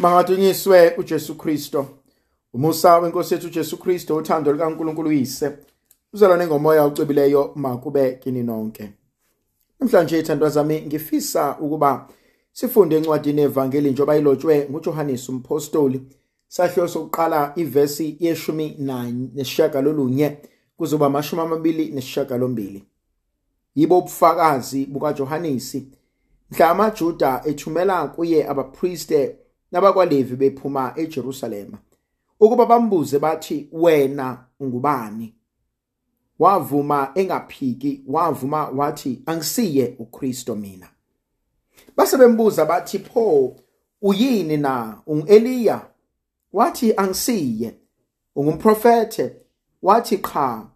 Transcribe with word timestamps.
Mangadunyiswe 0.00 0.94
uJesu 0.96 1.34
Kristo. 1.34 1.86
Umusa 2.52 2.98
wenkosi 2.98 3.34
yethu 3.34 3.46
uJesu 3.46 3.76
Kristo 3.78 4.16
uthando 4.16 4.52
likaNkuluNkulu 4.52 5.08
uyise. 5.08 5.52
Uzalwane 6.12 6.46
ngomoya 6.46 6.86
ucebileyo 6.86 7.52
makube 7.54 8.12
kini 8.12 8.42
nonke. 8.42 8.90
Namhlanje 9.80 10.18
ithandwa 10.18 10.48
zami 10.50 10.82
ngifisa 10.82 11.56
ukuba 11.60 12.08
sifunde 12.52 12.96
encwadini 12.96 13.40
evangeli 13.40 13.90
njengoba 13.90 14.16
ilotshwe 14.16 14.68
nguJohannes 14.70 15.28
umpostoli. 15.28 16.02
Sahlo 16.48 16.88
sokuqala 16.88 17.52
ivesi 17.56 18.16
yeshumi 18.20 18.76
nesishagalolunye 19.34 20.38
kuzoba 20.76 21.06
amashumi 21.06 21.42
amabili 21.42 21.90
nesishagalombili. 21.90 22.84
Yibo 23.74 23.98
ubufakazi 23.98 24.86
bukaJohannes 24.86 25.76
mhla 26.50 26.70
amaJuda 26.70 27.42
ethumela 27.44 28.08
kuye 28.08 28.48
abapriste 28.48 29.36
nabakwalevi 29.72 30.36
bephuma 30.36 30.92
eJerusalema 30.96 31.78
ukuba 32.40 32.66
bambuze 32.66 33.18
bathi 33.18 33.68
wena 33.72 34.44
ungubani? 34.60 35.34
Wavuma 36.38 37.12
engaphiki 37.14 38.02
wavuma 38.06 38.68
wathi 38.68 39.22
angisiye 39.26 39.96
uKristo 39.98 40.54
mina. 40.56 40.88
Base 41.96 42.16
bembuza 42.16 42.64
bathi 42.64 42.98
pho 42.98 43.56
uyini 44.02 44.56
na? 44.56 45.02
ungu-Eliya 45.06 45.86
wathi 46.52 46.94
angisiye. 46.96 47.74
Ungumprofete 48.36 49.36
wathi 49.82 50.18
cha. 50.18 50.66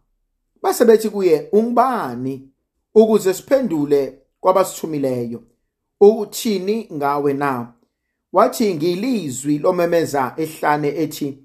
Base 0.63 0.85
bethi 0.85 1.11
kuye 1.11 1.49
ungubani 1.53 2.49
ukuze 2.95 3.35
siphendule 3.35 4.19
kwabasithumileyo? 4.41 5.43
Uthini 6.01 6.89
ngawe 6.93 7.33
na? 7.35 7.73
Wathi 8.35 8.75
ngilizwi 8.75 9.59
lomemeza 9.59 10.35
ehlane 10.37 10.89
ethi 10.89 11.39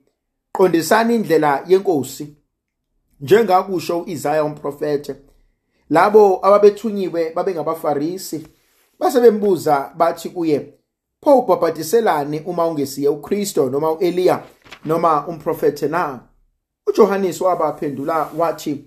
qondisani 0.52 1.15
indlela 1.15 1.63
yenkosi 1.68 2.35
njengakusho 3.21 3.99
uIsaya 3.99 4.43
umprofete 4.43 5.15
labo 5.90 6.45
ababethunyiwe 6.45 7.32
babengabafarisi 7.35 8.48
base 8.99 9.21
bembuza 9.21 9.91
bathi 9.98 10.29
kuye 10.29 10.73
pho 11.21 11.40
ubhabhatiselani 11.40 12.40
uma 12.40 12.67
ungesiye 12.67 13.10
uKristo 13.10 13.70
noma 13.70 13.91
uEliya 13.91 14.43
noma 14.85 15.27
umprofete 15.27 15.87
na? 15.87 16.20
uJohannes 16.87 17.41
wabaphendula 17.41 18.29
wathi 18.37 18.85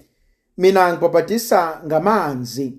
mina 0.58 0.92
ngibhabhatisa 0.92 1.80
ngamanzi 1.86 2.78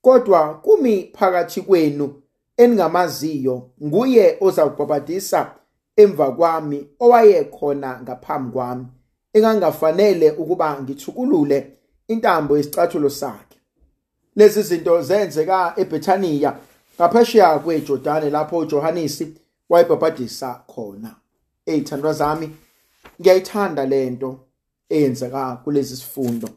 kodwa 0.00 0.54
kumi 0.54 1.10
phakathi 1.18 1.60
kwenu. 1.60 2.23
Eningamaziyo 2.56 3.70
nguye 3.84 4.36
ozakubhabhatisa 4.40 5.54
emva 5.96 6.32
kwami 6.32 6.88
owayekhona 7.00 8.00
ngaphambi 8.02 8.52
kwami. 8.52 8.86
Engangafanele 9.32 10.30
ukuba 10.30 10.82
ngithukulule 10.82 11.76
intambo 12.08 12.56
yesicathulo 12.56 13.10
sakhe. 13.10 13.58
Lezi 14.36 14.62
zinto 14.62 15.02
zenzeka 15.02 15.74
eBethaniya 15.76 16.56
ngaphesheya 16.96 17.58
kweJordani 17.58 18.30
lapho 18.30 18.58
uJohannes 18.58 19.24
wayebhabhadisa 19.68 20.54
khona. 20.66 21.14
Eyithandwa 21.66 22.12
zami 22.12 22.56
ngiyayithanda 23.20 23.86
lento 23.86 24.40
eyenzeka 24.88 25.56
kulezi 25.56 25.96
sifundo. 25.96 26.48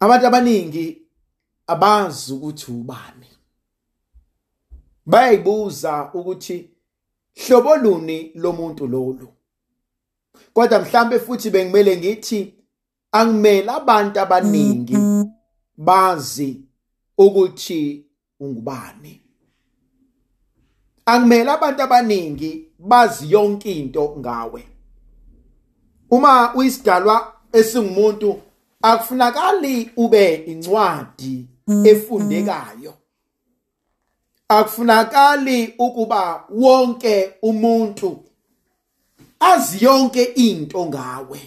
Abantu 0.00 0.26
abaningi 0.26 1.02
abazi 1.66 2.32
ukuthi 2.32 2.72
ubani. 2.72 3.26
Bayibuza 5.06 6.10
ukuthi 6.14 6.70
hlobo 7.34 7.76
luni 7.76 8.32
lomuntu 8.34 8.86
lolu? 8.86 9.28
Kodwa 10.54 10.78
mhlambe 10.78 11.18
futhi 11.18 11.50
bengimele 11.50 11.96
ngithi 11.96 12.54
angimele 13.12 13.70
abantu 13.70 14.20
abaningi 14.20 14.96
bazi 15.76 16.60
ukuthi 17.18 18.06
ungubani. 18.40 19.22
Angimele 21.06 21.50
abantu 21.50 21.82
abaningi 21.82 22.68
bazi 22.78 23.32
yonke 23.32 23.72
into 23.72 24.16
ngawe. 24.18 24.66
Uma 26.10 26.54
uyisidalwa 26.54 27.32
esingumuntu 27.52 28.42
akufunakali 28.82 29.90
ube 29.96 30.34
incwadi 30.34 31.46
efundekayo. 31.84 32.94
Akufunakali 34.58 35.74
ukuba 35.78 36.44
wonke 36.50 37.34
umuntu 37.42 38.24
azi 39.40 39.84
yonke 39.84 40.22
into 40.24 40.86
ngawe. 40.86 41.40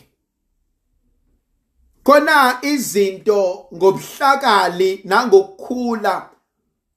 Khona 2.03 2.57
izinto 2.61 3.67
ngobuhlakali 3.75 5.01
nangokukhula 5.03 6.29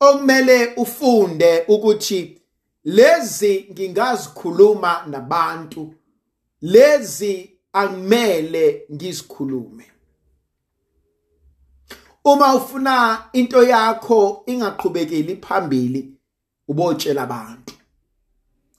okumele 0.01 0.75
ufunde 0.77 1.65
ukuthi 1.69 2.41
lezi 2.85 3.69
ngingazikhuluma 3.73 5.05
nabantu 5.07 5.95
lezi 6.63 7.59
angimele 7.73 8.87
ngizikhulume. 8.93 9.85
Uma 12.25 12.55
ufuna 12.55 13.25
into 13.33 13.63
yakho 13.63 14.43
ingaqhubekeli 14.47 15.37
phambili 15.37 16.13
ubotshela 16.69 17.23
abantu. 17.23 17.73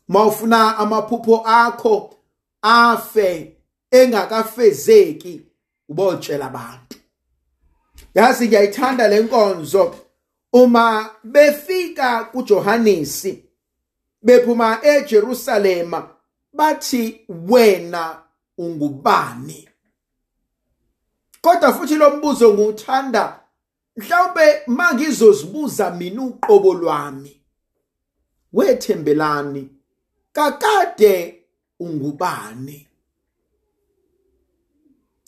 Uma 0.10 0.26
ufuna 0.26 0.78
amaphupho 0.78 1.42
akho 1.46 2.16
afe 2.62 3.58
engakafezeki 3.92 5.42
ubotshela 5.90 6.46
abantu. 6.46 6.98
Yazi 8.16 8.48
ngiyayithanda 8.48 9.08
lenkonzo 9.08 9.96
uma 10.54 11.10
befika 11.24 12.24
kuJohannes 12.24 13.28
bephuma 14.24 14.80
eJerusalema 14.84 16.10
bathi 16.54 17.22
wena 17.30 18.22
ungubani? 18.58 19.69
Kodwa 21.42 21.74
futhi 21.74 21.96
lo 21.96 22.18
mbuzo 22.18 22.54
ngiwuthanda 22.54 23.40
mhlawumbe 23.98 24.62
mangizozibuza 24.68 25.92
mina 25.92 26.22
uqobo 26.24 26.74
lwami 26.74 27.40
wethembelani? 28.54 29.70
Kakade 30.32 31.44
ungubani? 31.80 32.88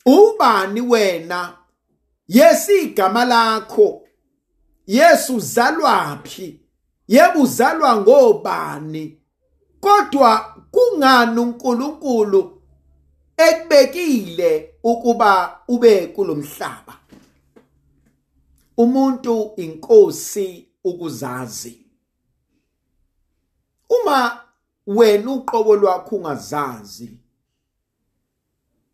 Ubani 0.05 0.81
wena? 0.81 1.57
Yesi 2.27 2.81
igama 2.81 3.25
lakho. 3.25 4.01
Yesu 4.87 5.35
uzalwaphi 5.35 6.59
yebo 7.07 7.41
uzalwa 7.41 7.95
ngobani? 7.95 9.21
Kodwa 9.79 10.55
kungani 10.71 11.39
uNkulunkulu 11.39 12.60
ekubekile 13.37 14.73
ukuba 14.83 15.59
ube 15.67 16.07
kulomhlaba 16.07 16.97
umuntu 18.77 19.51
inkosi 19.55 20.67
ukuzazi. 20.83 21.85
Uma 23.89 24.41
wena 24.87 25.31
uqobo 25.31 25.75
lwakho 25.75 26.15
ungazazi 26.15 27.17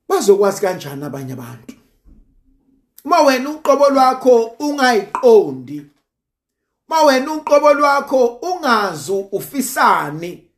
bazokwazi 0.10 0.62
kanjani 0.62 1.06
abanye 1.06 1.34
abantu? 1.34 1.74
Uma 3.06 3.22
wena 3.22 3.50
uqobo 3.50 3.90
lwakho 3.90 4.44
ungayiqondi 4.60 5.86
uma 6.90 7.04
wena 7.04 7.34
uqobo 7.34 7.74
lwakho 7.74 8.26
ungazi 8.26 9.12
ufisani 9.12 10.50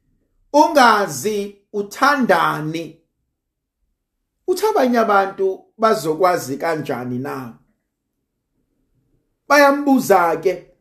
ungazi 0.54 1.56
uthandani 1.74 2.99
uthi 4.50 4.66
abanye 4.66 4.98
abantu 4.98 5.66
bazokwazi 5.78 6.57
kanjani 6.57 7.19
na? 7.19 7.57
Bayambuza 9.48 10.38
ke 10.38 10.72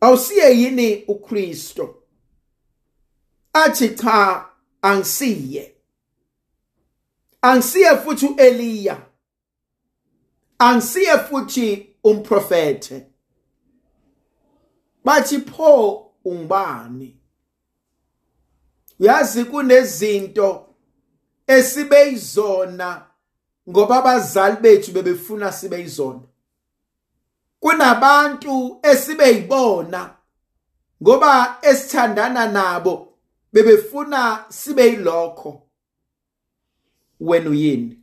awusiye 0.00 0.60
yini 0.60 1.04
uKristo? 1.08 2.02
Athi 3.52 3.88
cha 3.88 4.48
angisiye. 4.82 5.74
Angisiye 7.42 7.96
futhi 7.96 8.26
uEliya. 8.26 9.06
Angisiye 10.58 11.18
futhi 11.18 11.96
umprofete 12.04 13.06
bathi 15.04 15.38
pho 15.38 16.12
ungubani? 16.24 17.16
Yazi 18.98 19.44
kunezinto 19.44 20.69
esibeyizona 21.56 23.06
ngoba 23.68 23.98
abazali 23.98 24.56
bethu 24.56 24.92
bebefuna 24.92 25.52
sibe 25.52 25.78
yizona 25.80 26.20
kunabantu 27.60 28.78
esibeyibona 28.82 30.16
ngoba 31.02 31.58
esithandana 31.62 32.46
nabo 32.46 32.94
bebefuna 33.52 34.44
sibe 34.48 34.84
yilokho 34.86 35.62
wena 37.20 37.50
uyini? 37.50 37.96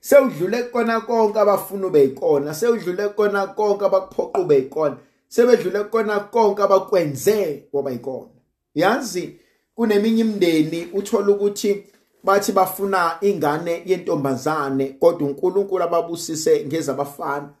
Sewudlule 0.00 0.62
kona 0.62 1.00
konke 1.00 1.38
abafuna 1.40 1.86
ube 1.86 2.00
yikona 2.02 2.54
sewudlule 2.54 3.08
kona 3.08 3.46
konke 3.46 3.84
abakuphoqa 3.84 4.40
ube 4.40 4.56
yikona 4.56 4.96
sebedlule 5.28 5.84
kona 5.84 6.20
konke 6.20 6.62
abakwenze 6.62 7.68
waba 7.72 7.90
yikona 7.90 8.30
yazi 8.74 9.40
kuneminye 9.76 10.20
imindeni 10.20 10.84
uthola 10.94 11.30
ukuthi 11.32 11.84
bathi 12.24 12.52
bafuna 12.52 13.18
ingane 13.20 13.82
yentombazane 13.86 14.86
kodwa 14.86 15.28
uNkulunkulu 15.28 15.84
ababusise 15.84 16.64
ngezabafana. 16.66 17.54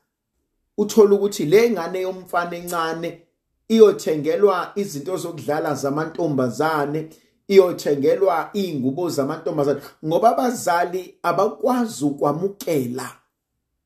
Uthola 0.78 1.14
ukuthi 1.14 1.44
le 1.44 1.70
ngane 1.70 2.00
yomfana 2.00 2.56
encane 2.56 3.22
iyothengelwa 3.68 4.72
izinto 4.74 5.16
zokudlala 5.16 5.74
zamantombazane 5.74 7.08
iyothengelwa 7.48 8.50
ingubo 8.52 9.10
zamantombazane 9.10 9.80
ngoba 10.04 10.30
abazali 10.30 11.14
abakwazi 11.22 12.04
ukwamukela 12.04 13.10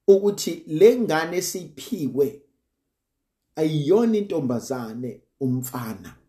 ukuthi 0.08 0.64
le 0.66 0.96
ngane 1.00 1.36
esiphiwe 1.36 2.42
ayiyona 3.56 4.16
intombazane 4.18 5.20
umfana. 5.40 6.19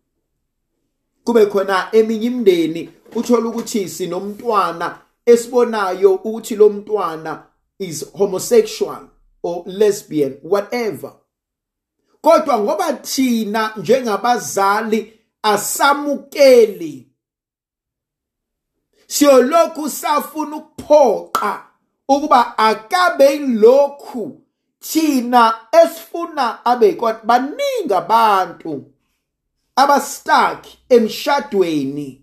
Kube 1.24 1.46
khona 1.46 1.88
eminye 1.92 2.26
imindeni 2.26 2.90
uthola 3.14 3.48
ukuthi 3.48 3.88
sinomntwana 3.88 4.98
esibonayo 5.26 6.14
ukuthi 6.14 6.56
lo 6.56 6.68
mntwana 6.68 7.42
is 7.78 8.04
homosexual 8.12 9.08
or 9.42 9.62
lesbian 9.66 10.38
whatever. 10.42 11.12
Kodwa 12.20 12.58
ngoba 12.58 12.92
thina 12.92 13.72
njengabazali 13.76 15.20
asamukeli 15.42 17.08
siyolokhu 19.06 19.90
safuna 19.90 20.56
ukuphoqa 20.56 21.66
ukuba 22.08 22.58
akabe 22.58 23.34
ilokhu 23.34 24.40
thina 24.80 25.54
esifuna 25.82 26.64
abe 26.64 26.92
kodwa 26.92 27.20
baningi 27.24 27.94
abantu. 27.94 28.91
Abastuck 29.76 30.66
emshadweni 30.88 32.22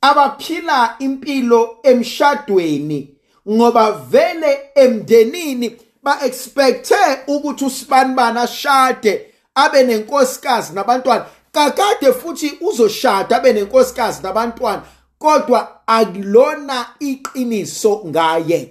abaphila 0.00 0.94
impilo 0.98 1.78
emshadweni 1.82 3.14
ngoba 3.48 3.92
vele 3.92 4.70
emndenini 4.74 5.76
ba-expecthe 6.02 7.18
ukuthi 7.26 7.64
usibanibani 7.64 8.38
ashade 8.38 9.26
abe 9.54 9.82
nenkosikazi 9.82 10.74
nabantwana. 10.74 11.26
Kakade 11.52 12.12
futhi 12.12 12.58
uzoshada 12.60 13.36
abe 13.36 13.52
nenkosikazi 13.52 14.22
nabantwana 14.22 14.82
kodwa 15.18 15.86
akulona 15.86 16.86
iqiniso 17.00 18.02
ngaye. 18.06 18.70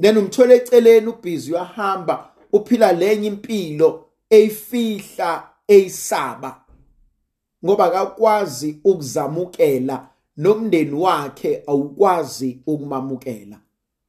Then 0.00 0.16
umthole 0.16 0.56
eceleni 0.56 1.06
ubhizi 1.06 1.52
uyahamba 1.52 2.28
uphila 2.52 2.92
lenye 2.92 3.26
impilo 3.26 4.04
eyifihla 4.30 5.48
eyisaba 5.68 6.64
ngoba 7.64 7.84
akakwazi 7.84 8.80
ukuzamukela 8.84 10.08
nomndeni 10.36 10.92
wakhe 10.92 11.62
awukwazi 11.66 12.62
ukumamukela. 12.66 13.60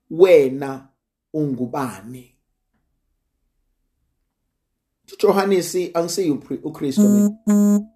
Wena 0.10 0.88
ungubani? 1.34 2.36
Johannes 5.20 5.76
angisiyo 5.94 6.34
uKristu 6.64 7.10
mina. 7.10 7.90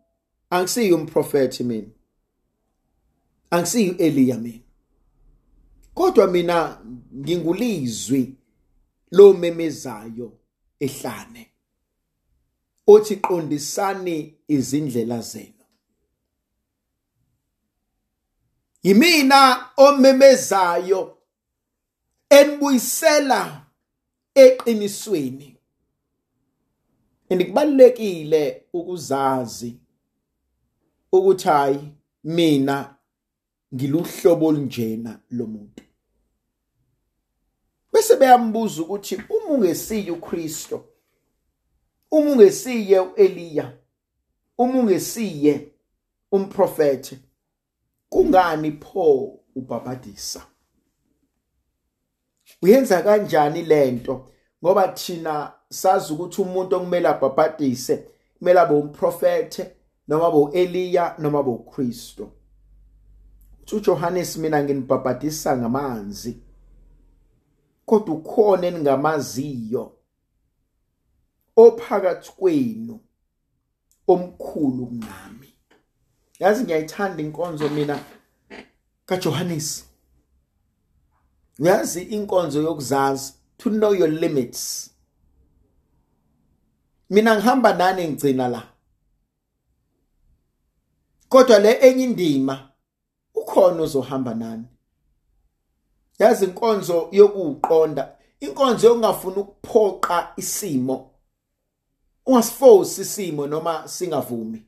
Angisiyo 0.50 0.96
umprofeti 0.96 1.64
mina. 1.64 1.88
Angisiyo 3.50 3.98
Eliya 3.98 4.38
mina. 4.38 4.60
Kodwa 5.94 6.28
mina 6.28 6.80
ngingulizwi 7.16 8.36
lo 9.12 9.34
memezayo 9.34 10.40
ehlane. 10.80 11.50
Othi 12.88 13.16
qondisani 13.16 14.38
izindlela 14.48 15.22
zenu. 15.22 15.54
Yimina 18.84 19.70
omemezayo 19.78 21.18
enibuyisela 22.30 23.66
eqinisweni. 24.36 25.58
Andikubalekile 27.30 28.66
ukuzazi 28.74 29.80
ukuthi 31.12 31.48
hayi 31.48 31.92
mina 32.24 32.96
ngiluhlobo 33.74 34.48
olunjena 34.48 35.20
lomuntu 35.30 35.84
bese 37.94 38.16
beyambuza 38.16 38.82
ukuthi 38.82 39.16
uma 39.16 39.48
ungesiye 39.48 40.12
uKristo 40.12 40.93
uma 42.14 42.32
ungesiye 42.32 43.00
uEliya 43.00 43.74
uma 44.58 44.80
ungesiye 44.80 45.72
umprofeti 46.32 47.20
kungani 48.10 48.72
pho 48.72 49.40
ubhabhadisa 49.56 50.46
uyenza 52.62 53.02
kanjani 53.02 53.62
lento 53.62 54.30
ngoba 54.64 54.88
thina 54.88 55.54
sazi 55.70 56.14
ukuthi 56.14 56.42
umuntu 56.42 56.76
okumele 56.76 57.08
abhabhadise 57.08 58.08
kumele 58.38 58.60
abe 58.60 58.74
umprofete 58.74 59.76
noma 60.08 60.28
abe 60.28 60.38
uEliya 60.38 61.16
noma 61.20 61.40
abe 61.40 61.50
uKristu. 61.50 62.32
uJohannes 63.74 64.38
mina 64.38 64.64
nginibhabhadisa 64.64 65.58
ngamanzi 65.58 66.38
kodwa 67.86 68.16
ukhona 68.16 68.68
eningamaziyo. 68.68 70.03
Ophakathi 71.56 72.32
kwenu 72.32 73.00
omkhulu 74.08 74.86
kunami 74.86 75.54
yazi 76.40 76.64
ngiyayithanda 76.64 77.24
inkonzo 77.24 77.70
mina 77.70 78.00
kaJohannes. 79.06 79.86
Uyazi 81.60 82.02
inkonzo 82.02 82.62
yokuzazi 82.62 83.34
to 83.58 83.70
know 83.70 83.94
your 83.94 84.10
limits. 84.10 84.90
Mina 87.10 87.36
ngihamba 87.36 87.74
nani 87.74 88.08
ngicina 88.08 88.48
la? 88.48 88.64
Kodwa 91.30 91.60
le 91.60 91.72
enye 91.74 92.04
indima 92.04 92.70
ukhona 93.36 93.82
ozohamba 93.84 94.34
nani? 94.36 94.66
Yazi 96.20 96.46
inkonzo 96.46 97.10
yokuqonda 97.12 98.18
inkonzo 98.40 98.88
yokungafuna 98.88 99.36
ukuphoqa 99.38 100.34
isimo. 100.38 101.13
Ungasiforce 102.26 103.02
isimo 103.02 103.48
noma 103.48 103.88
singavumi. 103.88 104.64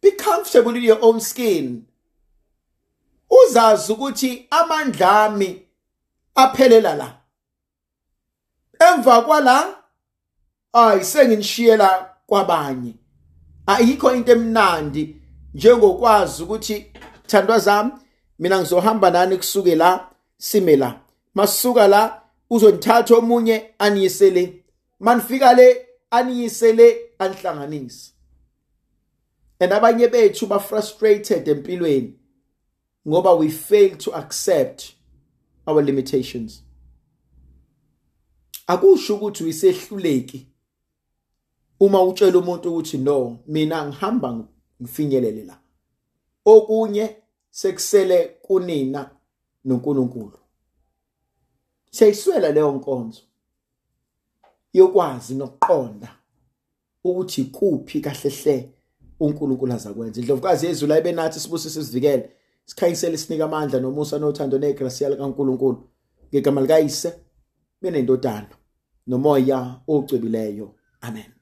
Be 0.00 0.10
comfortable 0.12 0.76
in 0.76 0.82
your 0.82 0.98
own 1.02 1.20
skin. 1.20 1.86
Uzazi 3.30 3.92
ukuthi 3.92 4.46
amandla 4.50 5.24
ami 5.24 5.62
aphelela 6.34 6.94
la. 6.94 7.18
Emva 8.80 9.22
kwala 9.22 9.76
ay 10.72 11.04
senginishiyela 11.04 12.16
kwabanye. 12.26 12.94
Ayikho 13.66 14.14
into 14.14 14.32
emnandi 14.32 15.16
njengokwazi 15.54 16.42
ukuthi 16.42 16.92
thandwa 17.26 17.58
zami 17.58 17.92
mina 18.38 18.58
ngizohamba 18.58 19.10
nani 19.10 19.36
kusuke 19.36 19.74
la 19.74 20.10
sime 20.38 20.76
la. 20.76 21.00
Masuka 21.34 21.88
la 21.88 22.22
uzonithatha 22.50 23.16
omunye 23.16 23.74
aniyisele 23.78 24.61
manifika 25.02 25.52
le 25.54 25.86
aniyisele 26.10 26.96
anihlanganise. 27.18 28.12
And 29.60 29.72
abanye 29.72 30.08
bethu 30.08 30.46
ba 30.46 30.58
frustrated 30.58 31.48
empilweni 31.48 32.14
ngoba 33.08 33.38
we 33.38 33.48
fail 33.48 33.96
to 33.96 34.12
accept 34.14 34.94
our 35.66 35.82
limitations. 35.82 36.62
Akusho 38.66 39.16
ukuthi 39.16 39.44
uyisehluleki 39.44 40.46
uma 41.80 42.02
utshela 42.02 42.38
umuntu 42.38 42.70
ukuthi 42.70 42.98
no 42.98 43.38
mina 43.46 43.86
ngihamba 43.86 44.44
ngifinyelele 44.82 45.44
la. 45.44 45.58
Okunye 46.44 47.16
sekusele 47.50 48.24
kunina 48.42 49.10
noNkulunkulu. 49.64 50.38
Siyayiswela 51.90 52.52
leyo 52.52 52.72
nkonzo. 52.72 53.22
Yokwazi 54.72 55.34
nokuqonda 55.34 56.08
ukuthi 57.04 57.44
kuphi 57.44 58.00
kahle 58.00 58.30
hle 58.30 58.74
uNkulunkulu 59.20 59.72
azakwenza. 59.72 60.20
Indlovukazi 60.20 60.66
yezulu 60.66 60.92
ayibenathi 60.92 61.40
sibusise 61.40 61.84
sivikele 61.84 62.30
sikhanyisele 62.64 63.16
sinika 63.18 63.44
amandla 63.44 63.80
nomusa 63.80 64.18
nothando 64.18 64.58
negrasiya 64.58 65.10
likaNkulunkulu. 65.10 65.88
Ngegama 66.30 66.60
likayise 66.60 67.12
benendodana 67.82 68.56
nomoya 69.06 69.80
ocwebileyo 69.88 70.74
amen. 71.00 71.41